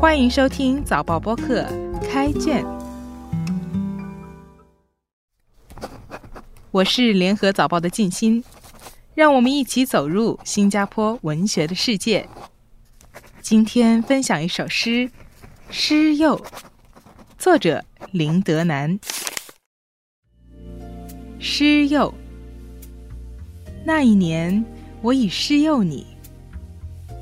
[0.00, 1.62] 欢迎收听早报播客
[2.10, 2.64] 开卷，
[6.70, 8.42] 我是联合早报的静心，
[9.14, 12.26] 让我们一起走入新加坡文学的世界。
[13.42, 14.90] 今天分享一首诗
[15.68, 16.34] 《诗幼》，
[17.36, 18.98] 作者林德南。
[21.38, 22.14] 诗幼，
[23.84, 24.64] 那一年
[25.02, 26.06] 我已诗幼你，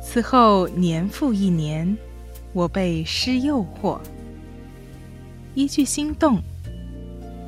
[0.00, 1.98] 此后年复一年。
[2.52, 4.00] 我被诗诱惑，
[5.54, 6.40] 一句心动，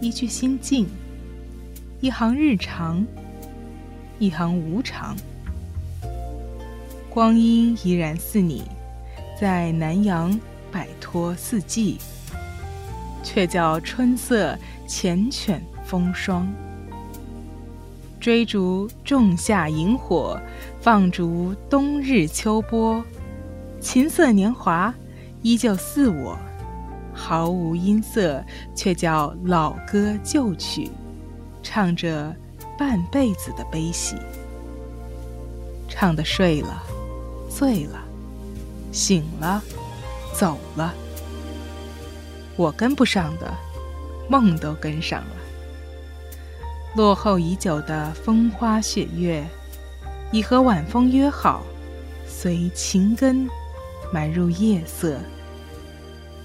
[0.01, 0.87] 一句心境，
[2.01, 3.05] 一行日常，
[4.21, 5.17] 一行无常。
[7.11, 8.63] 光阴依然似你，
[9.41, 10.39] 在南阳
[10.71, 11.99] 摆脱四季，
[13.25, 14.57] 却叫春色
[14.87, 16.47] 缱绻风霜。
[18.21, 20.41] 追逐仲夏萤火，
[20.81, 23.05] 放逐冬日秋波。
[23.83, 24.95] 琴瑟年华，
[25.43, 26.39] 依旧似我，
[27.13, 28.43] 毫无音色，
[28.77, 30.89] 却叫老歌旧曲，
[31.65, 32.35] 唱着
[32.79, 34.17] 半辈子的悲喜。
[35.89, 36.81] 唱的睡了，
[37.51, 38.01] 醉了，
[38.93, 39.61] 醒了，
[40.33, 40.95] 走了。
[42.57, 43.53] 我跟不上的，
[44.29, 45.37] 梦都跟上了。
[46.95, 49.45] 落后已久的风花雪月，
[50.31, 51.65] 已和晚风约好，
[52.29, 53.49] 随情根。
[54.13, 55.19] 埋入夜色，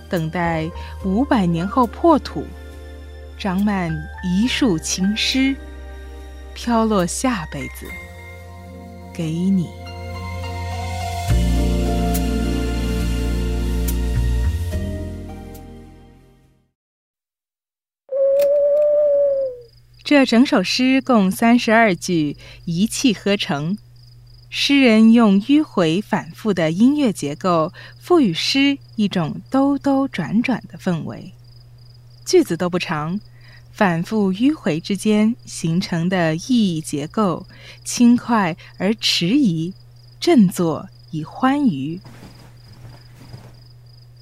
[0.09, 0.69] 等待
[1.03, 2.45] 五百年后破土，
[3.37, 5.55] 长满一树情诗，
[6.53, 7.85] 飘落下辈子
[9.13, 9.67] 给你。
[20.03, 23.77] 这整首诗共三十二句，一气呵成。
[24.49, 31.33] 诗人用迂回反复的音乐结构，赋予诗一种兜兜转转的氛围。
[32.25, 33.19] 句子都不长，
[33.71, 37.45] 反复迂回之间形成的意义结构，
[37.83, 39.73] 轻快而迟疑，
[40.19, 41.99] 振作以欢愉。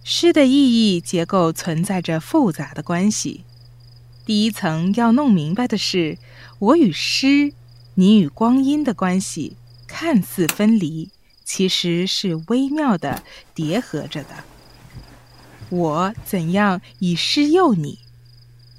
[0.04, 3.44] 诗的意义结构存在着复杂的关系。
[4.26, 6.18] 第一层要弄明白的是，
[6.58, 7.54] 我与诗，
[7.94, 9.58] 你与光阴的关系。
[9.98, 11.10] 看似分离，
[11.46, 13.24] 其实是微妙的
[13.54, 14.44] 叠合着的。
[15.70, 18.00] 我怎样以诗诱你？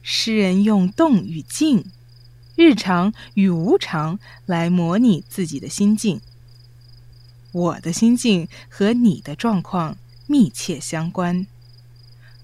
[0.02, 1.86] 诗人用动与静、
[2.54, 6.20] 日常与无常来模拟自己的心境。
[7.50, 11.46] 我的心境和你的状况密切相关，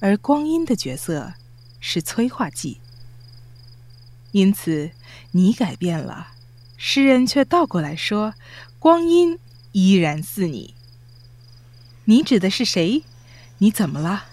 [0.00, 1.34] 而光阴的角色
[1.78, 2.78] 是催化剂。
[4.30, 4.92] 因此，
[5.32, 6.28] 你改变了。
[6.84, 8.34] 诗人却倒过来说
[8.80, 9.38] ：“光阴
[9.70, 10.74] 依然似你。”
[12.06, 13.04] 你指的是谁？
[13.58, 14.24] 你怎么了？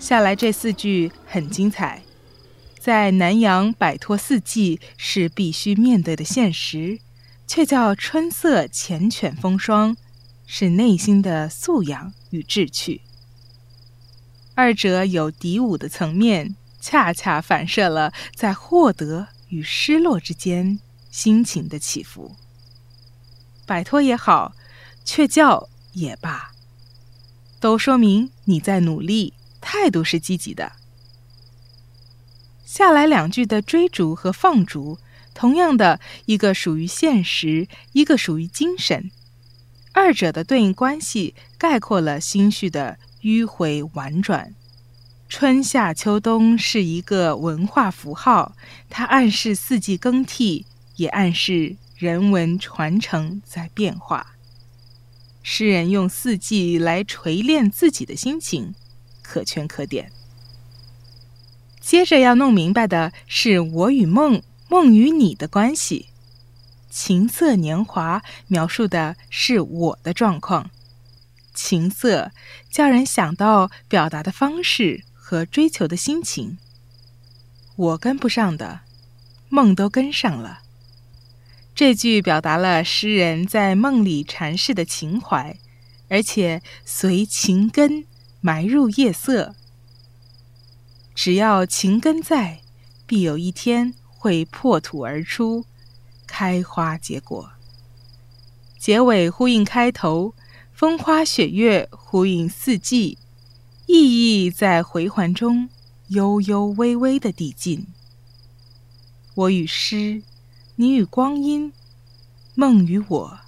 [0.00, 2.00] 下来这四句很精彩，
[2.80, 7.00] 在南洋摆脱四季是必须面对的现实，
[7.46, 9.94] 却叫春色缱绻风霜，
[10.46, 13.02] 是内心的素养与志趣。
[14.54, 19.28] 二者有敌伍的层面，恰恰反射了在获得。
[19.48, 20.78] 与失落之间
[21.10, 22.36] 心情的起伏，
[23.66, 24.54] 摆脱也好，
[25.04, 26.52] 却叫也罢，
[27.60, 30.72] 都说明你在努力，态度是积极的。
[32.64, 34.98] 下来两句的追逐和放逐，
[35.34, 39.10] 同样的一个属于现实，一个属于精神，
[39.92, 44.54] 二者的对应关系概括了心绪的迂回婉转。
[45.28, 48.56] 春夏秋冬是一个文化符号，
[48.88, 50.64] 它暗示四季更替，
[50.96, 54.34] 也暗示人文传承在变化。
[55.42, 58.74] 诗人用四季来锤炼自己的心情，
[59.22, 60.10] 可圈可点。
[61.78, 66.06] 接着要弄明白的是我与梦、梦与你的关系。
[66.90, 70.70] 琴瑟年华描述的是我的状况，
[71.54, 72.32] 琴瑟
[72.70, 75.04] 叫人想到表达的方式。
[75.28, 76.56] 和追求的心情，
[77.76, 78.80] 我跟不上的，
[79.50, 80.60] 梦都跟上了。
[81.74, 85.58] 这句表达了诗人在梦里阐释的情怀，
[86.08, 88.06] 而且随情根
[88.40, 89.54] 埋入夜色。
[91.14, 92.62] 只要情根在，
[93.06, 95.66] 必有一天会破土而出，
[96.26, 97.52] 开花结果。
[98.78, 100.32] 结尾呼应开头，
[100.72, 103.18] 风花雪月呼应四季。
[103.90, 105.70] 意义在回环中
[106.08, 107.86] 悠悠微微的递进。
[109.34, 110.22] 我与诗，
[110.76, 111.72] 你与光阴，
[112.54, 113.38] 梦与我，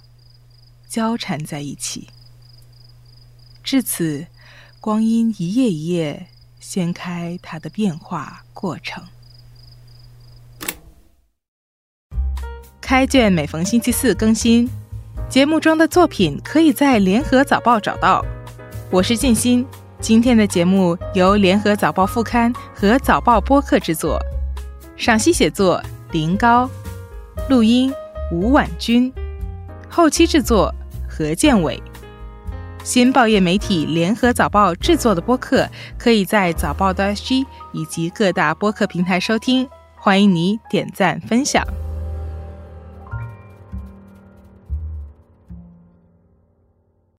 [0.89, 2.09] 交缠在一起。
[3.63, 4.25] 至此，
[4.79, 6.25] 光阴一页一页
[6.59, 9.03] 掀开它的变化过程。
[12.81, 14.67] 开卷每逢星期四更新，
[15.29, 18.25] 节目中的作品可以在联合早报找到。
[18.89, 19.65] 我是静心，
[20.01, 24.19] 今天的节目由联合早报副刊和早报播客制作，
[24.97, 25.79] 赏析写作
[26.11, 26.67] 林高，
[27.47, 27.93] 录音
[28.31, 29.13] 吴婉君，
[29.87, 30.73] 后期制作
[31.07, 31.81] 何建伟。
[32.83, 35.69] 新报业媒体联合早报制作的播客，
[35.99, 41.63] 可以在早报的 SG 以及各大播客平台收听，欢迎你点赞分享。